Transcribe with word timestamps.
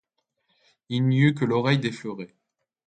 Il 0.89 1.07
n’y 1.09 1.19
eut 1.19 1.35
que 1.35 1.45
l’oreille 1.45 1.77
d’effleurée. 1.77 2.33